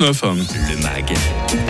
[0.00, 1.12] Le MAG,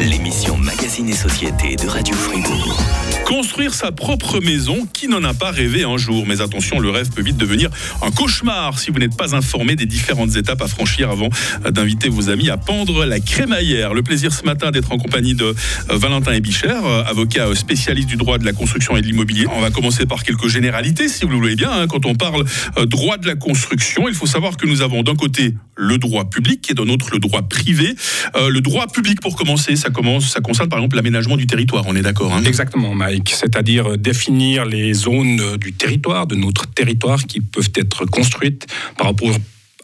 [0.08, 2.78] l'émission Magazine et Société de Radio Fribourg.
[3.26, 7.10] Construire sa propre maison, qui n'en a pas rêvé un jour Mais attention, le rêve
[7.10, 7.70] peut vite devenir
[8.02, 11.28] un cauchemar si vous n'êtes pas informé des différentes étapes à franchir avant
[11.68, 13.94] d'inviter vos amis à pendre la crémaillère.
[13.94, 15.54] Le plaisir ce matin d'être en compagnie de euh,
[15.90, 19.46] Valentin Ebicher, euh, avocat euh, spécialiste du droit de la construction et de l'immobilier.
[19.56, 21.72] On va commencer par quelques généralités, si vous le voulez bien.
[21.72, 21.86] hein.
[21.88, 22.44] Quand on parle
[22.86, 26.70] droit de la construction, il faut savoir que nous avons d'un côté le droit public
[26.70, 27.94] et d'un autre le droit privé.
[28.36, 31.84] Euh, le droit public, pour commencer, ça, commence, ça concerne par exemple l'aménagement du territoire,
[31.86, 33.30] on est d'accord hein Exactement, Mike.
[33.34, 38.66] C'est-à-dire définir les zones euh, du territoire, de notre territoire, qui peuvent être construites
[38.96, 39.30] par rapport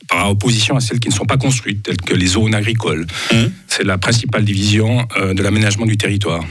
[0.08, 3.06] par opposition à celles qui ne sont pas construites, telles que les zones agricoles.
[3.32, 3.50] Hum.
[3.68, 6.44] C'est la principale division euh, de l'aménagement du territoire.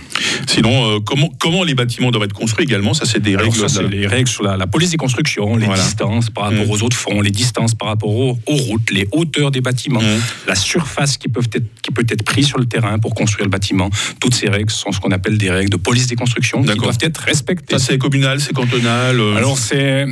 [0.48, 2.94] Sinon, euh, comment, comment les bâtiments doivent être construits également?
[2.94, 3.58] Ça, c'est des Alors règles.
[3.58, 5.82] ça, c'est de- les règles sur la, la police des constructions, les Voilà.
[5.84, 6.72] distances par rapport Mm.
[6.72, 10.22] aux autres fonds, les distances par rapport aux, aux routes, les hauteurs des bâtiments, Mm.
[10.48, 13.52] la surface qui, peuvent être, qui peut être prise sur le terrain pour construire le
[13.52, 13.90] bâtiment.
[14.20, 16.98] Toutes ces règles sont ce qu'on appelle des règles de police des constructions qui doivent
[17.02, 17.78] être respectées.
[17.80, 19.20] Ça, c'est communal, c'est cantonal.
[19.20, 20.06] euh, Alors c'est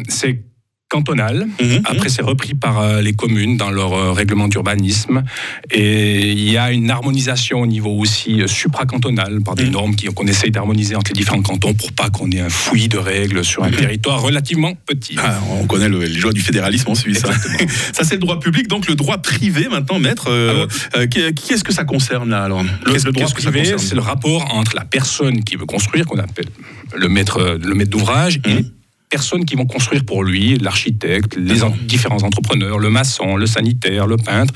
[0.98, 1.48] cantonal.
[1.62, 5.24] mhm, Après, c'est repris par euh, les communes dans leur euh, règlement d'urbanisme.
[5.72, 9.72] Et il y a une harmonisation au niveau aussi euh, supracantonal par des Mhm.
[9.72, 12.98] normes qu'on essaye d'harmoniser entre les différents cantons pour pas qu'on ait un fouillis de
[13.00, 13.76] règles sur un Mhm.
[13.78, 15.16] territoire relativement petit.
[15.18, 17.24] Ah, on connaît le- les joies du fédéralisme en Suisse.
[17.26, 17.32] hein.
[17.94, 18.68] ça, c'est le droit public.
[18.68, 22.44] Donc, le droit privé, maintenant, maître, euh, Alors- euh, qui- est-ce que ça concerne, là,
[22.44, 26.20] alors Le, le droit privé, c'est le rapport entre la personne qui veut construire, qu'on
[26.20, 26.48] appelle
[26.96, 28.70] le maître, le maître d'ouvrage, et Mhm.
[29.14, 34.08] Personnes qui vont construire pour lui, l'architecte, les en- différents entrepreneurs, le maçon, le sanitaire,
[34.08, 34.54] le peintre,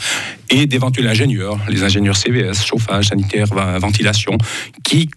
[0.50, 3.46] et d'éventuels ingénieurs, les ingénieurs CVS, chauffage, sanitaire,
[3.80, 4.36] ventilation,
[4.84, 5.10] qui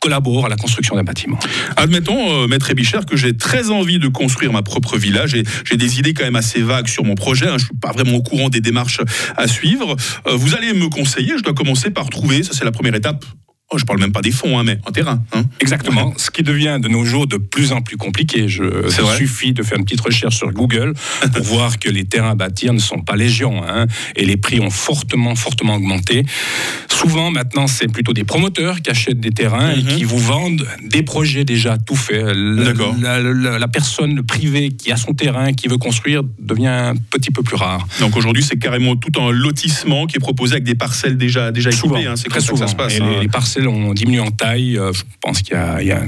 [0.00, 1.38] collaborent à la construction d'un bâtiment.
[1.76, 5.26] Admettons, euh, maître Ebicher, que j'ai très envie de construire ma propre villa.
[5.26, 5.42] J'ai
[5.76, 7.48] des idées quand même assez vagues sur mon projet.
[7.48, 7.58] hein.
[7.58, 9.00] Je suis pas vraiment au courant des démarches
[9.36, 9.96] à suivre.
[10.28, 11.34] Euh, vous allez me conseiller.
[11.36, 13.22] Je dois commencer par trouver, ça c'est la première étape.
[13.70, 15.22] Oh, je parle même pas des fonds, hein, mais un terrain.
[15.34, 15.42] hein.
[15.60, 16.14] Exactement.
[16.16, 18.48] Ce qui devient de nos jours de plus en plus compliqué.
[18.48, 18.62] Je,
[19.02, 20.94] vrai suffit de faire une petite recherche sur Google
[21.34, 23.86] pour voir que les terrains à bâtir ne sont pas légion hein,
[24.16, 26.24] et les prix ont fortement, fortement augmenté.
[26.90, 31.02] Souvent, maintenant, c'est plutôt des promoteurs qui achètent des terrains et qui vous vendent des
[31.02, 32.24] projets déjà tout faits.
[32.24, 32.94] La- D'accord.
[33.00, 36.94] La, la- la personne, le privé qui a son terrain, qui veut construire, devient un
[37.10, 37.86] petit peu plus rare.
[38.00, 41.70] Donc aujourd'hui, c'est carrément tout un lotissement qui est proposé avec des parcelles déjà, déjà
[41.70, 41.86] équipées.
[42.16, 42.66] C'est très ça que souvent.
[42.66, 42.94] ça se passe.
[42.96, 44.78] Et les, les parcelles ont diminué en taille.
[44.78, 46.00] Euh, Je pense qu'il y a, il y a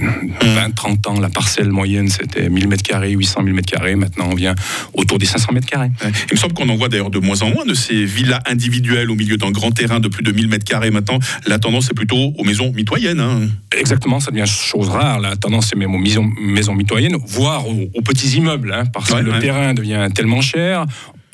[0.42, 3.96] 20, 30 ans, la parcelle moyenne, c'était 1000 m2, 800 000 m2.
[3.96, 4.54] Maintenant, on vient
[4.94, 5.78] autour des 500 m2.
[5.80, 5.90] Ouais.
[6.30, 9.10] Il me semble qu'on en voit d'ailleurs de moins en moins de ces villas individuelles
[9.10, 10.90] au milieu d'un grand terrain de plus de 1000 mètres carrés.
[10.90, 13.20] Maintenant, la tendance est plutôt aux maisons mitoyennes.
[13.20, 13.40] hein.
[13.76, 15.18] Exactement, ça devient chose rare.
[15.20, 19.10] La tendance est même aux maisons, maisons mitoyennes, voire aux, aux petits immeubles, hein, parce
[19.10, 20.84] Ouais, que le terrain devient tellement cher.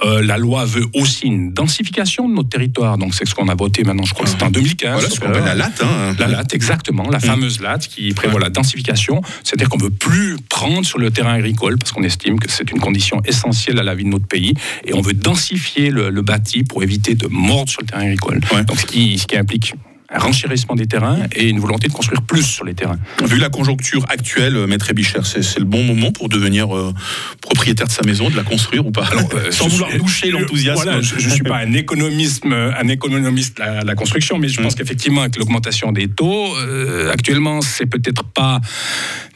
[0.04, 2.98] Euh, la loi veut aussi une densification de notre territoire.
[2.98, 4.92] Donc, c'est ce qu'on a voté maintenant, je crois que c'était en 2015.
[4.92, 5.82] Voilà ce qu'on appelle la latte.
[5.82, 6.14] hein.
[6.18, 8.42] La latte, exactement, la fameuse latte qui prévoit Ouais.
[8.44, 12.38] la densification, c'est-à-dire qu'on ne veut plus prendre sur le terrain agricole parce qu'on estime
[12.38, 14.52] que c'est une condition essentielle à la vie de notre pays
[14.84, 18.40] et on veut densifier le, le bâti pour éviter de mordre sur le terrain agricole.
[18.52, 18.64] Ouais.
[18.64, 19.74] Donc ce qui, ce qui implique
[20.08, 22.98] un renchérissement des terrains et une volonté de construire plus sur les terrains.
[23.24, 26.94] Vu la conjoncture actuelle, euh, Maître Ebicher, c'est le bon moment pour devenir euh,
[27.40, 29.08] propriétaire de sa maison, de la construire ou pas?
[29.34, 30.82] Euh, Sans vouloir suis- doucher l'enthousiasme.
[30.84, 34.74] Voilà, je ne suis pas un économiste, un économiste à la construction, mais je pense
[34.74, 34.78] Mm.
[34.78, 38.60] qu'effectivement, avec l'augmentation des taux, euh, actuellement, c'est peut-être pas,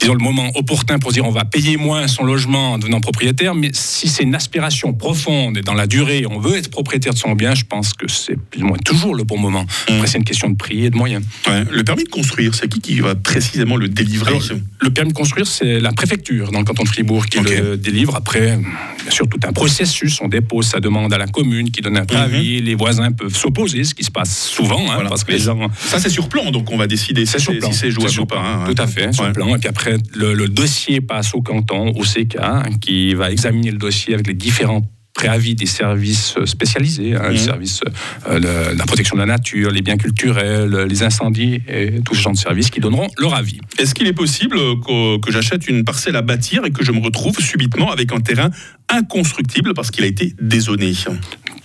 [0.01, 3.55] disons, le moment opportun pour dire on va payer moins son logement en devenant propriétaire,
[3.55, 7.19] mais si c'est une aspiration profonde et dans la durée, on veut être propriétaire de
[7.19, 9.63] son bien, je pense que c'est plus ou moins toujours le bon moment.
[9.89, 9.95] Mm.
[9.95, 11.25] Après, c'est une question de prix et de moyens.
[11.49, 11.65] Ouais.
[11.71, 14.43] Le permis de construire, c'est qui qui va précisément le délivrer Alors,
[14.81, 18.15] le permis de construire, c'est la préfecture dans le canton de Fribourg qui le délivre.
[18.17, 20.21] Après, bien sûr, tout un processus.
[20.21, 22.61] On dépose sa demande à la commune qui donne un préavis.
[22.63, 25.09] Les voisins peuvent s'opposer, ce qui se passe souvent, hein, Voilà.
[25.11, 25.69] parce que les gens.
[25.79, 28.23] Ça, c'est sur plan, donc on va décider si C'est sur si c'est jouable sur
[28.23, 28.37] ou pas.
[28.37, 28.45] plan.
[28.63, 28.73] hein.
[28.75, 29.33] Tout à fait, sur Ouais.
[29.33, 29.55] plan.
[29.57, 33.71] Et puis après, le, le dossier passe au canton, au CK, hein, qui va examiner
[33.71, 34.83] le dossier avec les différents
[35.21, 37.31] préavis des services spécialisés, hein, Mhm.
[37.33, 37.81] le service
[38.29, 42.23] euh, le- la protection de la nature, les biens culturels, les incendies et tout ce
[42.23, 43.61] genre de services qui donneront leur avis.
[43.79, 44.57] Est-ce qu'il est possible
[44.87, 48.21] que, que j'achète une parcelle à bâtir et que je me retrouve subitement avec un
[48.21, 48.51] terrain
[48.89, 50.95] inconstructible parce qu'il a été dézoné?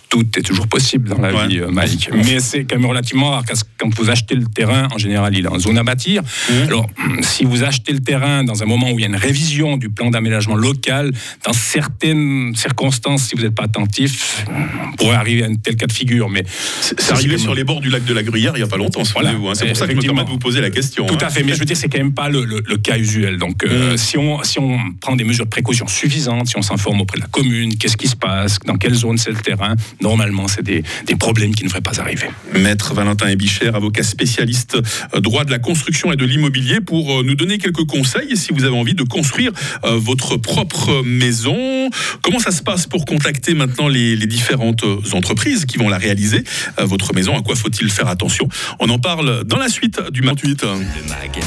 [0.09, 1.47] Tout est toujours possible dans la Ouais.
[1.47, 2.09] vie, euh, Mike.
[2.13, 3.43] Mais c'est quand même relativement rare.
[3.47, 6.21] parce que Quand vous achetez le terrain, en général, il est en zone à bâtir.
[6.67, 9.15] Alors, hum, si vous achetez le terrain dans un moment où il y a une
[9.15, 11.11] révision du plan d'aménagement local,
[11.45, 14.45] dans certaines circonstances, si vous n'êtes pas attentif,
[14.91, 16.29] on pourrait arriver à un tel cas de figure.
[16.29, 16.43] Mais
[16.81, 19.03] C'est arrivé sur les bords du lac de la Gruyère il n'y a pas longtemps,
[19.13, 19.29] Voilà.
[19.31, 19.55] souvenez-vous, hein.
[19.55, 21.05] C'est pour ça que je me permets de vous poser la question.
[21.05, 21.27] Tout hein.
[21.27, 23.37] à fait, mais je veux dire, c'est quand même pas le, le- le cas usuel.
[23.37, 23.97] Donc, euh, Mm.
[23.97, 27.23] si, on, si on prend des mesures de précaution suffisantes, si on s'informe auprès de
[27.23, 30.83] la commune, qu'est-ce qui se passe, dans quelle zone c'est le terrain, normalement, c'est des,
[31.05, 32.27] des, problèmes qui ne devraient pas arriver.
[32.53, 34.77] Maître Valentin Ebicher, avocat spécialiste
[35.13, 38.53] euh, droit de la construction et de l'immobilier, pour euh, nous donner quelques conseils si
[38.53, 39.51] vous avez envie de construire
[39.83, 41.89] euh, votre propre maison.
[42.21, 44.83] Comment ça se passe pour contacter maintenant les, les différentes
[45.13, 46.43] entreprises qui vont la réaliser,
[46.79, 47.37] votre maison?
[47.37, 48.47] À quoi faut-il faire attention?
[48.79, 50.63] On en parle dans la suite du 28.
[50.63, 51.39] Le MAG,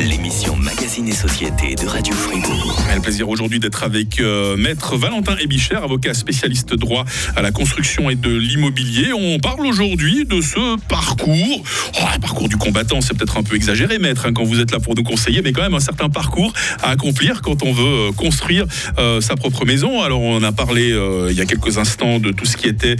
[0.00, 2.82] l'émission Magazine et Société de Radio Fribourg.
[2.94, 4.20] Un plaisir aujourd'hui d'être avec
[4.56, 7.04] Maître Valentin Ebicher, avocat spécialiste droit
[7.36, 9.12] à la construction et de l'immobilier.
[9.12, 11.62] On parle aujourd'hui de ce parcours.
[11.94, 14.78] Oh, parcours du combattant, c'est peut-être un peu exagéré, maître, hein, quand vous êtes là
[14.78, 16.52] pour nous conseiller, mais quand même un certain parcours
[16.82, 18.66] à accomplir quand on veut euh, construire
[18.98, 20.02] euh, sa propre maison.
[20.02, 22.96] Alors, on a parlé euh, il y a quelques instants de tout ce qui était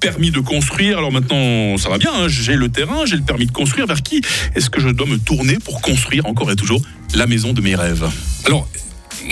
[0.00, 0.98] permis de construire.
[0.98, 3.86] Alors maintenant, ça va bien, hein, j'ai le terrain, j'ai le permis de construire.
[3.86, 4.22] Vers qui
[4.54, 6.82] est-ce que je dois me tourner pour construire encore et toujours
[7.14, 8.06] la maison de mes rêves?
[8.46, 8.68] Alors,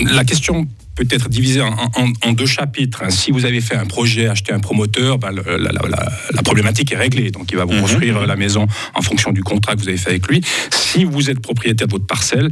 [0.01, 0.67] la question
[1.05, 3.03] peut être divisé en, deux chapitres.
[3.09, 7.31] Si vous avez fait un projet, acheté un promoteur, bah, la, problématique est réglée.
[7.31, 7.81] Donc il va vous mhm.
[7.81, 10.41] construire la maison en fonction du contrat que vous avez fait avec lui.
[10.71, 12.49] Si vous êtes propriétaire de votre parcelle,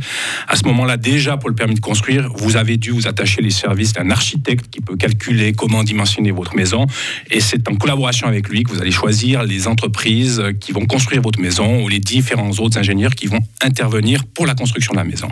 [0.47, 3.49] à ce moment-là, déjà pour le permis de construire, vous avez dû vous attacher les
[3.49, 6.85] services d'un architecte qui peut calculer comment dimensionner votre maison.
[7.31, 11.21] Et c'est en collaboration avec lui que vous allez choisir les entreprises qui vont construire
[11.21, 15.03] votre maison ou les différents autres ingénieurs qui vont intervenir pour la construction de la
[15.03, 15.29] maison.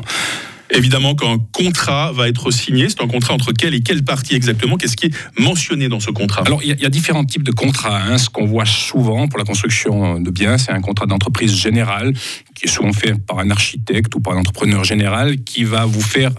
[0.71, 4.77] Évidemment qu'un contrat va être signé, c'est un contrat entre quelle et quelle partie exactement
[4.77, 6.43] Qu'est-ce qui est mentionné dans ce contrat?
[6.45, 8.01] Alors, il y, a différents types de contrats.
[8.01, 8.17] Hein.
[8.17, 12.13] Ce qu'on voit souvent pour la construction de biens, c'est un contrat d'entreprise générale
[12.55, 16.01] qui est souvent fait par un architecte ou par un entrepreneur général qui va vous
[16.01, 16.31] faire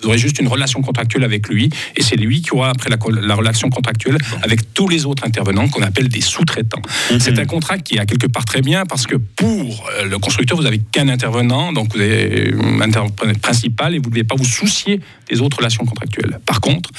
[0.00, 3.34] vous aurez juste une relation contractuelle avec lui, et c'est lui qui aura après la,
[3.34, 6.82] relation contractuelle avec tous les autres intervenants qu'on appelle des sous-traitants.
[7.10, 7.20] Mhm.
[7.20, 10.18] C'est un contrat qui est à quelque part très bien parce que pour euh, le
[10.18, 14.24] constructeur, vous n'avez qu'un intervenant, donc vous avez un intervenant principal et vous ne devez
[14.24, 15.00] pas vous soucier
[15.30, 16.38] des autres relations contractuelles.
[16.44, 16.90] Par contre,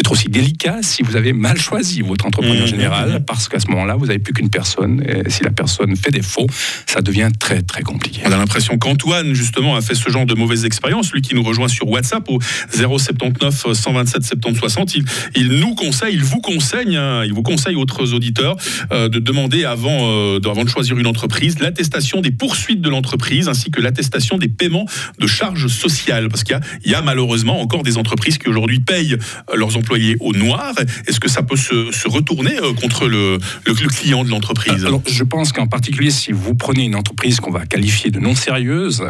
[0.00, 2.68] être aussi délicat si vous avez mal choisi votre entrepreneur mhm.
[2.68, 6.10] général, parce qu'à ce moment-là, vous n'avez plus qu'une personne, et si la personne fait
[6.10, 6.46] défaut,
[6.86, 8.20] ça devient très très compliqué.
[8.26, 11.42] On a l'impression qu'Antoine, justement, a fait ce genre de mauvaise expérience, lui qui nous
[11.42, 12.38] rejoint sur WhatsApp au
[12.72, 14.94] 079 127 70 60.
[15.34, 18.56] Il, nous conseille, il vous conseille, hein, il vous conseille autres auditeurs
[18.92, 23.48] euh, de demander avant, euh, avant de choisir une entreprise l'attestation des poursuites de l'entreprise
[23.48, 24.86] ainsi que l'attestation des paiements
[25.18, 26.28] de charges sociales.
[26.28, 29.89] Parce qu'il y, a malheureusement encore des entreprises qui aujourd'hui payent euh, leurs employés
[30.20, 30.74] au noir.
[31.06, 34.84] Est-ce que ça peut se, retourner contre le, le, client de l'entreprise?
[34.84, 38.34] Alors, je pense qu'en particulier, si vous prenez une entreprise qu'on va qualifier de non
[38.34, 39.04] sérieuse,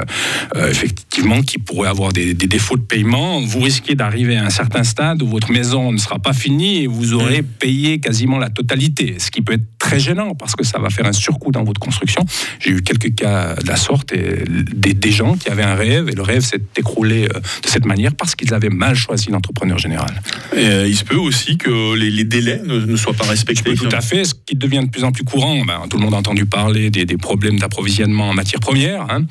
[0.57, 4.85] effectivement, qui pourrait avoir des, des défauts de paiement, vous risquez d'arriver à un certain
[4.85, 9.17] stade où votre maison ne sera pas finie et vous aurez payé quasiment la totalité,
[9.19, 11.81] ce qui peut être très gênant parce que ça va faire un surcoût dans votre
[11.81, 12.25] construction.
[12.61, 16.13] J'ai eu quelques cas de la sorte et des, gens qui avaient un rêve et
[16.13, 20.21] le rêve s'est écroulé euh, de cette manière parce qu'ils avaient mal choisi l'entrepreneur général.
[20.55, 23.75] Et euh, il se peut aussi que les, délais ne, soient pas respectés.
[23.75, 25.65] Tout à fait, ce qui devient de plus en plus courant.
[25.65, 29.07] Ben, tout le monde a entendu parler des, problèmes d'approvisionnement en matières premières.
[29.11, 29.25] Hein.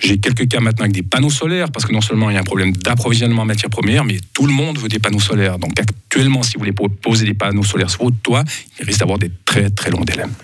[0.00, 2.40] J'ai quelques cas maintenant avec des panneaux solaires parce que non seulement il y a
[2.40, 5.58] un problème d'approvisionnement en matières premières, mais tout le monde veut des panneaux solaires.
[5.58, 8.44] Donc actuellement, si vous voulez poser des panneaux solaires sur votre toit,
[8.80, 9.91] il risque d'avoir des très très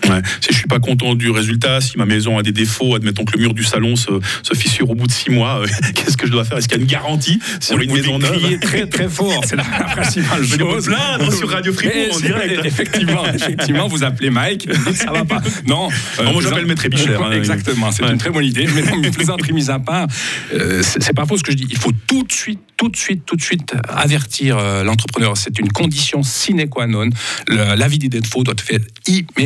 [0.09, 0.23] Ouais.
[0.41, 3.33] Si je suis pas content du résultat, si ma maison a des défauts, admettons que
[3.37, 4.11] le mur du salon se,
[4.43, 6.59] se fissure au bout de six mois, euh, qu'est-ce que je dois faire?
[6.59, 8.59] Est-ce qu'il y a une garantie sur une maison neuve?
[8.61, 10.85] très très fort, c'est la, principale je chose.
[10.85, 12.65] Je plaindre sur Radio Fribourg en direct.
[12.65, 15.41] Effectivement, effectivement, vous appelez Mike, ça va pas.
[15.67, 15.89] Non,
[16.21, 17.23] euh, moi j'appelle Maître Bichère.
[17.23, 18.67] Hein, exactement, c'est une très bonne idée.
[18.75, 20.07] Mais non, plaisanterie mise à part,
[20.55, 21.67] euh, c'est pas faux ce que je dis.
[21.71, 25.37] Il faut tout de suite, tout de suite, tout de suite avertir euh, l'entrepreneur.
[25.37, 27.11] C'est une condition sine qua non.
[27.49, 29.38] L'avis des défauts doit être fait immédiatement.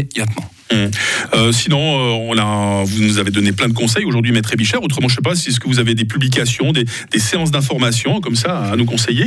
[0.72, 0.90] Hum.
[1.34, 4.82] Euh, sinon, euh, on a, vous nous avez donné plein de conseils aujourd'hui, Maître Bichère.
[4.82, 6.86] Autrement, je ne sais pas, si est-ce que vous avez des publications, des,
[7.18, 9.26] séances d'information comme ça à nous conseiller?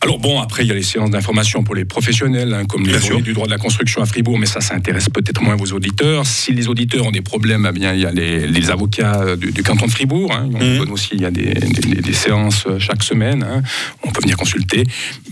[0.00, 2.98] Alors bon, après, il y a les séances d'information pour les professionnels, hein, comme les
[3.00, 5.72] journées du droit de la construction à Fribourg, mais ça, ça intéresse peut-être moins vos
[5.72, 6.26] auditeurs.
[6.26, 9.86] Si les auditeurs ont des problèmes, eh bien, il y a les, avocats du, canton
[9.86, 10.32] de Fribourg.
[10.32, 10.48] Hein.
[10.54, 10.90] On hum.
[10.92, 11.54] aussi, il y a des,
[12.12, 13.42] séances chaque semaine.
[13.42, 13.62] Hein.
[14.02, 14.84] On peut venir consulter.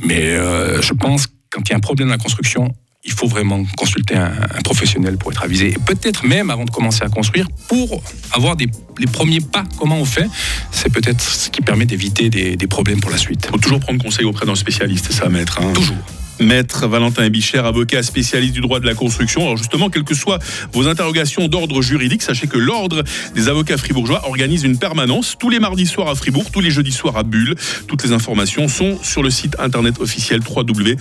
[0.04, 2.74] Mais euh, je pense quand il y a un problème dans la construction,
[3.04, 4.32] il faut vraiment consulter un,
[4.64, 5.68] professionnel pour être avisé.
[5.68, 8.66] Et peut-être même avant de commencer à construire, pour avoir des,
[8.98, 10.26] les premiers pas, comment on fait,
[10.70, 13.44] c'est peut-être ce qui permet d'éviter des, des, problèmes pour la suite.
[13.46, 15.60] Il faut toujours prendre conseil auprès d'un spécialiste, ça, maître.
[15.60, 15.72] Hein?
[15.74, 15.96] Toujours.
[16.40, 19.42] Maître Valentin Bicher, avocat spécialiste du droit de la construction.
[19.42, 20.38] Alors justement, quelles que soient
[20.72, 23.02] vos interrogations d'ordre juridique, sachez que l'Ordre
[23.34, 26.92] des avocats fribourgeois organise une permanence tous les mardis soirs à Fribourg, tous les jeudis
[26.92, 27.54] soirs à Bulle.
[27.86, 30.98] Toutes les informations sont sur le site internet officiel www.oaf.ch.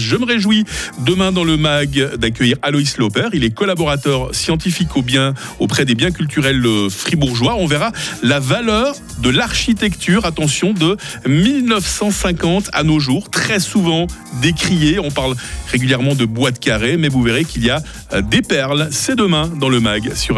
[0.00, 0.64] Je me réjouis
[1.00, 3.28] demain dans le MAG d'accueillir Aloïs Loper.
[3.32, 7.56] Il est collaborateur scientifique au bien, auprès des biens culturels fribourgeois.
[7.56, 14.06] On verra la valeur de l'architecture, attention, de 1950 à nos jours très souvent
[14.42, 14.98] décrié.
[14.98, 15.34] On parle
[15.70, 18.88] régulièrement de boîte carrée, mais vous verrez qu'il y a euh, des perles.
[18.90, 20.34] C'est demain dans le mag sur